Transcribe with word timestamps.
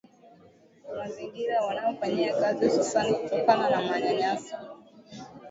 mazingira 0.97 1.61
wanayofanyia 1.65 2.33
kazi 2.35 2.65
hususan 2.65 3.13
kutokana 3.15 3.69
na 3.69 3.81
manyanyaso 3.81 4.55